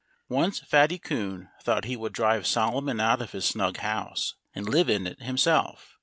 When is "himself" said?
5.21-5.99